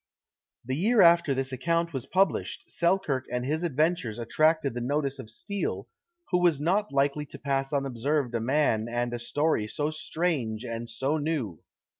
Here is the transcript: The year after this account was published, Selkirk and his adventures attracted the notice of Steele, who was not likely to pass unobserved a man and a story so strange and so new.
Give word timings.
The 0.65 0.75
year 0.75 1.01
after 1.03 1.35
this 1.35 1.51
account 1.51 1.93
was 1.93 2.07
published, 2.07 2.63
Selkirk 2.67 3.25
and 3.31 3.45
his 3.45 3.63
adventures 3.63 4.17
attracted 4.17 4.73
the 4.73 4.81
notice 4.81 5.19
of 5.19 5.29
Steele, 5.29 5.87
who 6.31 6.39
was 6.39 6.59
not 6.59 6.91
likely 6.91 7.27
to 7.27 7.37
pass 7.37 7.71
unobserved 7.71 8.33
a 8.33 8.39
man 8.41 8.87
and 8.89 9.13
a 9.13 9.19
story 9.19 9.67
so 9.67 9.91
strange 9.91 10.65
and 10.65 10.89
so 10.89 11.17
new. 11.17 11.59